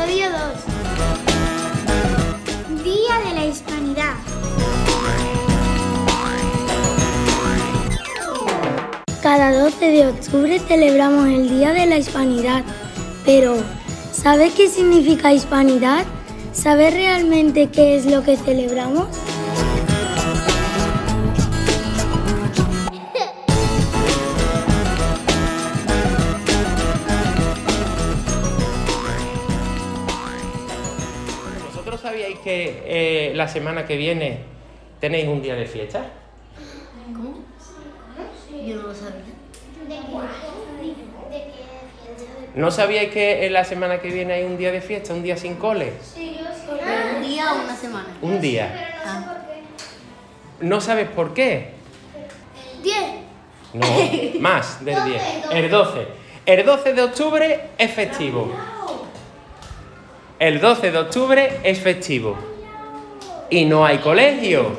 Episodio 0.00 0.28
2. 2.68 2.84
Día 2.84 3.20
de 3.26 3.34
la 3.34 3.44
Hispanidad. 3.44 4.14
Cada 9.22 9.52
12 9.62 9.90
de 9.90 10.06
octubre 10.06 10.58
celebramos 10.60 11.26
el 11.28 11.50
Día 11.50 11.72
de 11.72 11.84
la 11.86 11.98
Hispanidad. 11.98 12.64
Pero, 13.26 13.56
¿sabes 14.12 14.54
qué 14.54 14.68
significa 14.68 15.34
hispanidad? 15.34 16.06
¿Sabes 16.52 16.94
realmente 16.94 17.68
qué 17.68 17.96
es 17.96 18.06
lo 18.06 18.22
que 18.22 18.38
celebramos? 18.38 19.08
Sabíais 32.10 32.38
que 32.40 32.82
eh, 32.86 33.32
la 33.36 33.46
semana 33.46 33.86
que 33.86 33.96
viene 33.96 34.40
tenéis 34.98 35.28
un 35.28 35.40
día 35.40 35.54
de 35.54 35.66
fiesta? 35.66 36.06
Yo 38.66 38.76
no 38.76 38.82
lo 38.88 38.94
sabía. 38.94 39.30
¿No 42.56 42.70
sabíais 42.72 43.12
que 43.12 43.46
en 43.46 43.52
la 43.52 43.64
semana 43.64 44.00
que 44.00 44.08
viene 44.08 44.32
hay 44.34 44.44
un 44.44 44.58
día 44.58 44.72
de 44.72 44.80
fiesta, 44.80 45.14
un 45.14 45.22
día 45.22 45.36
sin 45.36 45.54
cole? 45.54 45.92
¿Pero 46.16 47.16
un 47.16 47.22
día 47.22 47.52
o 47.52 47.62
una 47.62 47.76
semana? 47.76 48.08
Un 48.22 48.40
día. 48.40 48.98
Ah. 49.04 49.36
¿No 50.60 50.80
sabes 50.80 51.08
por 51.08 51.32
qué? 51.32 51.70
10. 52.82 52.96
No, 53.74 54.40
más 54.40 54.84
del 54.84 55.04
10. 55.04 55.22
El 55.52 55.70
12. 55.70 56.06
El 56.44 56.66
12 56.66 56.92
de 56.92 57.02
octubre 57.02 57.60
es 57.78 57.90
festivo. 57.92 58.52
El 60.40 60.58
12 60.58 60.90
de 60.90 60.96
octubre 60.96 61.60
es 61.62 61.80
festivo. 61.80 62.34
Y 63.50 63.66
no 63.66 63.84
hay 63.84 63.98
colegio. 63.98 64.70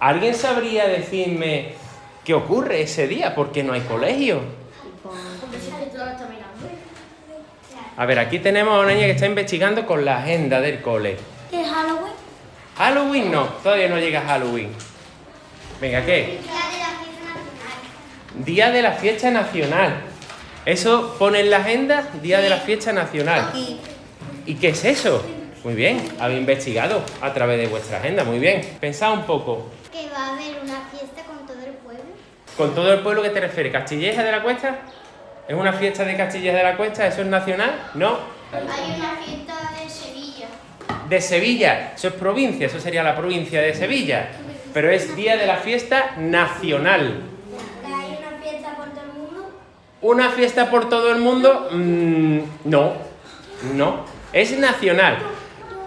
¿Alguien 0.00 0.34
sabría 0.34 0.88
decirme 0.88 1.74
qué 2.24 2.32
ocurre 2.32 2.80
ese 2.80 3.06
día? 3.06 3.34
¿Por 3.34 3.52
qué 3.52 3.62
no 3.62 3.74
hay 3.74 3.82
colegio? 3.82 4.40
A 7.98 8.06
ver, 8.06 8.18
aquí 8.18 8.38
tenemos 8.38 8.74
a 8.74 8.80
una 8.80 8.94
niña 8.94 9.04
que 9.04 9.10
está 9.10 9.26
investigando 9.26 9.84
con 9.84 10.06
la 10.06 10.20
agenda 10.20 10.62
del 10.62 10.80
cole. 10.80 11.18
¿Qué 11.50 11.60
es 11.60 11.68
Halloween? 11.68 12.12
Halloween 12.78 13.30
no, 13.30 13.44
todavía 13.62 13.88
no 13.88 13.98
llega 13.98 14.22
Halloween. 14.22 14.70
Venga, 15.82 16.02
¿qué? 16.06 16.38
Día 18.42 18.70
de 18.70 18.80
la 18.80 18.92
fiesta 18.92 19.30
nacional. 19.30 19.96
Eso 20.64 21.14
pone 21.18 21.40
en 21.40 21.50
la 21.50 21.58
agenda, 21.58 22.08
Día 22.22 22.40
de 22.40 22.48
la 22.48 22.56
fiesta 22.56 22.94
nacional. 22.94 23.50
Aquí. 23.50 23.78
¿Y 24.46 24.54
qué 24.54 24.68
es 24.68 24.84
eso? 24.84 25.22
Muy 25.64 25.74
bien, 25.74 26.00
habéis 26.20 26.38
investigado 26.38 27.02
a 27.20 27.34
través 27.34 27.58
de 27.58 27.66
vuestra 27.66 27.98
agenda, 27.98 28.22
muy 28.22 28.38
bien. 28.38 28.60
Pensad 28.80 29.12
un 29.12 29.24
poco. 29.24 29.66
Que 29.90 30.08
va 30.08 30.28
a 30.28 30.32
haber 30.34 30.62
una 30.62 30.80
fiesta 30.88 31.22
con 31.24 31.44
todo 31.44 31.66
el 31.66 31.72
pueblo. 31.72 32.04
¿Con 32.56 32.72
todo 32.72 32.92
el 32.92 33.00
pueblo 33.00 33.22
que 33.22 33.30
te 33.30 33.40
refieres? 33.40 33.72
¿Castilleja 33.72 34.22
de 34.22 34.30
la 34.30 34.44
Cuesta? 34.44 34.78
¿Es 35.48 35.56
una 35.56 35.72
fiesta 35.72 36.04
de 36.04 36.16
Castilleja 36.16 36.58
de 36.58 36.62
la 36.62 36.76
Cuesta? 36.76 37.08
¿Eso 37.08 37.22
es 37.22 37.26
nacional? 37.26 37.90
No. 37.94 38.18
Hay 38.52 38.96
una 38.96 39.16
fiesta 39.16 39.54
de 39.82 39.90
Sevilla. 39.90 40.46
De 41.08 41.20
Sevilla, 41.20 41.92
eso 41.96 42.08
es 42.08 42.14
provincia, 42.14 42.68
eso 42.68 42.78
sería 42.78 43.02
la 43.02 43.16
provincia 43.16 43.60
de 43.60 43.74
Sevilla. 43.74 44.28
Pero 44.72 44.90
es 44.90 45.16
Día 45.16 45.36
de 45.36 45.48
la 45.48 45.56
Fiesta 45.56 46.14
Nacional. 46.18 47.22
¿Hay 47.84 48.18
una 48.18 48.40
fiesta 48.40 48.76
por 48.76 48.90
todo 48.90 49.02
el 49.02 49.18
mundo? 49.18 49.50
¿Una 50.02 50.30
fiesta 50.30 50.70
por 50.70 50.88
todo 50.88 51.10
el 51.10 51.18
mundo? 51.18 51.68
Mm, 51.72 52.38
no, 52.66 52.92
no. 53.74 54.15
Es 54.36 54.54
nacional. 54.58 55.16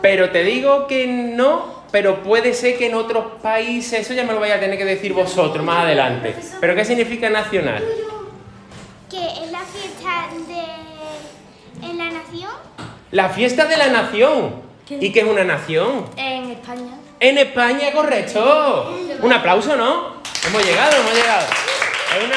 Pero 0.01 0.31
te 0.31 0.43
digo 0.43 0.87
que 0.87 1.05
no, 1.05 1.83
pero 1.91 2.23
puede 2.23 2.55
ser 2.55 2.79
que 2.79 2.87
en 2.87 2.95
otros 2.95 3.39
países, 3.43 3.99
eso 3.99 4.15
ya 4.15 4.23
me 4.23 4.33
lo 4.33 4.39
vais 4.39 4.55
a 4.55 4.59
tener 4.59 4.75
que 4.75 4.85
decir 4.85 5.13
vosotros 5.13 5.63
más 5.63 5.83
adelante. 5.83 6.35
¿Pero 6.59 6.73
qué 6.73 6.83
significa 6.83 7.29
nacional? 7.29 7.83
Que 9.07 9.23
es 9.23 9.51
la 9.51 9.59
fiesta 9.59 10.29
de... 10.47 11.87
en 11.87 11.97
la 11.99 12.05
nación. 12.05 12.49
La 13.11 13.29
fiesta 13.29 13.65
de 13.65 13.77
la 13.77 13.87
nación. 13.89 14.55
¿Y 14.89 15.11
qué 15.11 15.19
es 15.19 15.27
una 15.27 15.43
nación? 15.43 16.07
En 16.17 16.49
España. 16.49 16.93
En 17.19 17.37
España, 17.37 17.91
correcto. 17.93 18.97
Un 19.21 19.31
aplauso, 19.31 19.77
¿no? 19.77 20.23
Hemos 20.47 20.65
llegado, 20.65 20.97
hemos 20.97 21.13
llegado. 21.13 21.45
Es 22.17 22.25
una... 22.25 22.35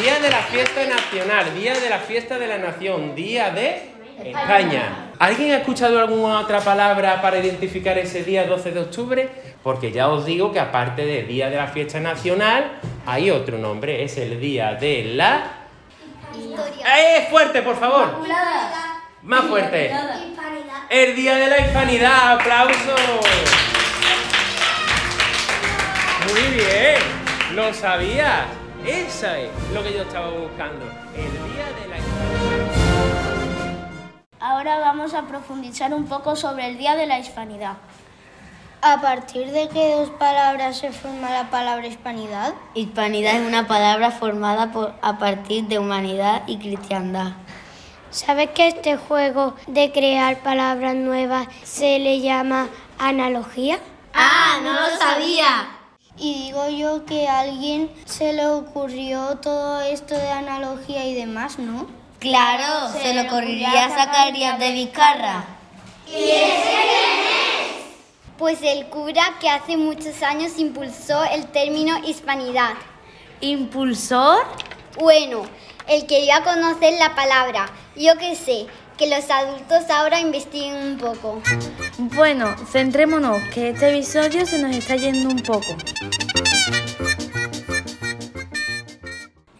Día 0.00 0.20
de 0.20 0.30
la 0.30 0.42
fiesta 0.42 0.84
nacional, 0.86 1.54
día 1.58 1.74
de 1.74 1.90
la 1.90 1.98
fiesta 1.98 2.38
de 2.38 2.46
la 2.46 2.58
nación, 2.58 3.16
día 3.16 3.50
de 3.50 3.95
España. 4.22 5.10
¿Alguien 5.18 5.52
ha 5.52 5.58
escuchado 5.58 5.98
alguna 5.98 6.40
otra 6.40 6.60
palabra 6.60 7.20
para 7.22 7.38
identificar 7.38 7.96
ese 7.98 8.22
día 8.22 8.46
12 8.46 8.70
de 8.72 8.80
octubre? 8.80 9.30
Porque 9.62 9.92
ya 9.92 10.08
os 10.08 10.26
digo 10.26 10.52
que 10.52 10.60
aparte 10.60 11.04
del 11.04 11.26
día 11.26 11.48
de 11.50 11.56
la 11.56 11.66
fiesta 11.68 12.00
nacional, 12.00 12.78
hay 13.06 13.30
otro 13.30 13.58
nombre, 13.58 14.02
es 14.04 14.16
el 14.18 14.40
día 14.40 14.74
de 14.74 15.04
la... 15.14 15.52
Historia. 16.34 16.86
¡Eh, 16.98 17.26
fuerte, 17.30 17.62
por 17.62 17.76
favor! 17.76 18.22
Más 19.22 19.44
fuerte. 19.46 19.86
Hispanidad. 19.86 20.82
El 20.88 21.16
Día 21.16 21.34
de 21.34 21.46
la 21.48 21.58
Hispanidad, 21.58 22.32
aplausos. 22.34 23.00
Muy 26.28 26.42
bien, 26.54 26.98
lo 27.54 27.74
sabías. 27.74 28.46
Esa 28.86 29.38
es 29.40 29.50
lo 29.74 29.82
que 29.82 29.94
yo 29.94 30.02
estaba 30.02 30.30
buscando. 30.30 30.84
El 31.16 31.32
Día 31.32 31.66
de 31.80 31.88
la 31.88 31.98
Hispanidad. 31.98 32.65
Ahora 34.48 34.78
vamos 34.78 35.12
a 35.12 35.22
profundizar 35.22 35.92
un 35.92 36.06
poco 36.06 36.36
sobre 36.36 36.68
el 36.68 36.78
Día 36.78 36.94
de 36.94 37.08
la 37.08 37.18
Hispanidad. 37.18 37.78
¿A 38.80 39.00
partir 39.00 39.50
de 39.50 39.68
qué 39.68 39.96
dos 39.96 40.10
palabras 40.10 40.78
se 40.78 40.92
forma 40.92 41.30
la 41.30 41.50
palabra 41.50 41.88
hispanidad? 41.88 42.54
Hispanidad 42.72 43.34
es 43.34 43.44
una 43.44 43.66
palabra 43.66 44.12
formada 44.12 44.70
por, 44.70 44.94
a 45.02 45.18
partir 45.18 45.64
de 45.64 45.80
humanidad 45.80 46.44
y 46.46 46.58
cristiandad. 46.58 47.32
¿Sabes 48.10 48.50
que 48.50 48.68
este 48.68 48.96
juego 48.96 49.56
de 49.66 49.90
crear 49.90 50.38
palabras 50.38 50.94
nuevas 50.94 51.48
se 51.64 51.98
le 51.98 52.20
llama 52.20 52.68
analogía? 53.00 53.80
¡Ah, 54.14 54.60
no 54.62 54.72
lo 54.74 54.96
sabía! 54.96 55.66
Y 56.16 56.44
digo 56.44 56.68
yo 56.68 57.04
que 57.04 57.26
a 57.26 57.40
alguien 57.40 57.90
se 58.04 58.32
le 58.32 58.46
ocurrió 58.46 59.38
todo 59.38 59.80
esto 59.80 60.14
de 60.14 60.30
analogía 60.30 61.04
y 61.04 61.14
demás, 61.14 61.58
¿no? 61.58 62.05
Claro, 62.26 62.92
se, 63.00 63.14
le 63.14 63.20
ocurriría 63.20 63.84
a 63.84 63.88
Zacarías 63.88 64.58
de 64.58 64.72
Vizcarra. 64.72 65.44
Pues 68.36 68.58
el 68.62 68.86
cura 68.86 69.36
que 69.40 69.48
hace 69.48 69.76
muchos 69.76 70.20
años 70.24 70.58
impulsó 70.58 71.22
el 71.22 71.46
término 71.46 71.96
hispanidad. 72.04 72.74
¿Impulsor? 73.40 74.44
Bueno, 74.98 75.44
el 75.86 76.06
que 76.06 76.22
dio 76.22 76.34
a 76.34 76.42
conocer 76.42 76.94
la 76.98 77.14
palabra. 77.14 77.70
Yo 77.94 78.18
qué 78.18 78.34
sé, 78.34 78.66
que 78.98 79.08
los 79.08 79.30
adultos 79.30 79.88
ahora 79.88 80.18
investiguen 80.18 80.74
un 80.74 80.98
poco. 80.98 81.40
Bueno, 81.96 82.56
centrémonos, 82.72 83.40
que 83.54 83.70
este 83.70 83.90
episodio 83.90 84.44
se 84.46 84.58
nos 84.58 84.74
está 84.74 84.96
yendo 84.96 85.28
un 85.28 85.42
poco. 85.44 85.76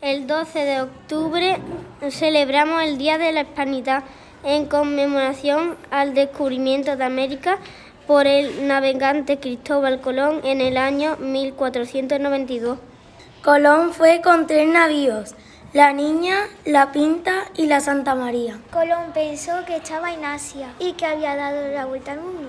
El 0.00 0.26
12 0.26 0.58
de 0.58 0.82
octubre 0.82 1.60
celebramos 2.10 2.82
el 2.82 2.98
Día 2.98 3.18
de 3.18 3.32
la 3.32 3.42
Hispanidad 3.42 4.04
en 4.44 4.66
conmemoración 4.66 5.76
al 5.90 6.14
descubrimiento 6.14 6.96
de 6.96 7.04
América 7.04 7.58
por 8.06 8.26
el 8.26 8.68
navegante 8.68 9.38
Cristóbal 9.38 10.00
Colón 10.00 10.40
en 10.44 10.60
el 10.60 10.76
año 10.76 11.16
1492. 11.16 12.78
Colón 13.42 13.92
fue 13.92 14.20
con 14.22 14.46
tres 14.46 14.68
navíos, 14.68 15.34
la 15.72 15.92
Niña, 15.92 16.36
la 16.64 16.92
Pinta 16.92 17.44
y 17.56 17.66
la 17.66 17.80
Santa 17.80 18.14
María. 18.14 18.58
Colón 18.72 19.12
pensó 19.12 19.52
que 19.66 19.76
estaba 19.76 20.12
en 20.12 20.24
Asia 20.24 20.68
y 20.78 20.92
que 20.92 21.06
había 21.06 21.36
dado 21.36 21.68
la 21.68 21.86
vuelta 21.86 22.12
al 22.12 22.20
mundo. 22.20 22.48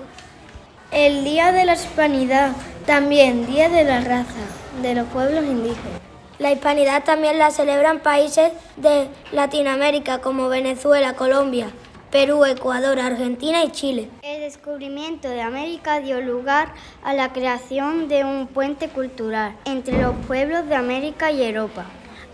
El 0.92 1.24
Día 1.24 1.52
de 1.52 1.64
la 1.64 1.74
Hispanidad, 1.74 2.52
también 2.86 3.46
Día 3.46 3.68
de 3.68 3.84
la 3.84 4.00
Raza, 4.00 4.46
de 4.80 4.94
los 4.94 5.06
pueblos 5.08 5.44
indígenas. 5.44 6.07
La 6.38 6.52
Hispanidad 6.52 7.02
también 7.02 7.36
la 7.36 7.50
celebran 7.50 7.98
países 7.98 8.52
de 8.76 9.08
Latinoamérica 9.32 10.20
como 10.20 10.48
Venezuela, 10.48 11.14
Colombia, 11.14 11.66
Perú, 12.12 12.44
Ecuador, 12.44 13.00
Argentina 13.00 13.64
y 13.64 13.72
Chile. 13.72 14.08
El 14.22 14.42
descubrimiento 14.42 15.28
de 15.28 15.40
América 15.40 15.98
dio 15.98 16.20
lugar 16.20 16.72
a 17.02 17.12
la 17.12 17.32
creación 17.32 18.06
de 18.06 18.24
un 18.24 18.46
puente 18.46 18.88
cultural 18.88 19.56
entre 19.64 20.00
los 20.00 20.14
pueblos 20.28 20.68
de 20.68 20.76
América 20.76 21.32
y 21.32 21.42
Europa. 21.42 21.86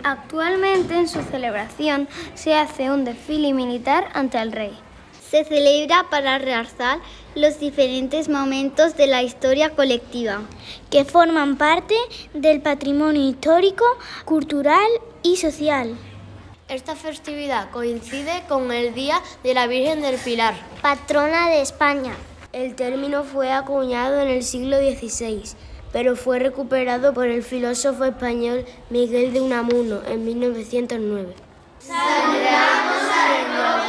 Actualmente 0.03 0.97
en 0.97 1.09
su 1.09 1.23
celebración 1.23 2.07
se 2.35 2.55
hace 2.55 2.91
un 2.91 3.07
desfile 3.07 3.55
militar 3.55 4.09
ante 4.13 4.37
el 4.37 4.53
rey. 4.53 4.79
Se 5.35 5.43
celebra 5.43 6.07
para 6.11 6.39
realzar 6.39 7.01
los 7.35 7.59
diferentes 7.59 8.29
momentos 8.29 8.97
de 8.97 9.09
la 9.09 9.25
historia 9.25 9.71
colectiva. 9.71 10.43
que 10.93 11.05
forman 11.05 11.57
parte 11.57 11.97
del 12.35 12.63
patrimonio 12.63 13.31
histórico, 13.31 13.85
cultural 14.25 14.87
y 15.25 15.37
social. 15.37 15.97
Esta 16.69 16.95
festividad 16.95 17.69
coincide 17.73 18.45
con 18.49 18.71
el 18.71 18.95
Día 18.95 19.21
de 19.43 19.55
la 19.55 19.67
Virgen 19.67 20.03
del 20.03 20.19
Pilar, 20.19 20.55
patrona 20.81 21.49
de 21.49 21.63
España. 21.63 22.15
El 22.53 22.77
término 22.77 23.25
fue 23.25 23.51
acuñado 23.51 24.21
en 24.21 24.29
el 24.29 24.45
siglo 24.45 24.77
XVI, 24.77 25.43
pero 25.93 26.15
fue 26.15 26.39
recuperado 26.39 27.13
por 27.13 27.27
el 27.27 27.43
filósofo 27.43 28.05
español 28.05 28.65
Miguel 28.89 29.33
de 29.33 29.41
Unamuno 29.41 30.01
en 30.07 30.25
1909. 30.25 31.35
Saludamos 31.81 33.03
a 33.13 33.84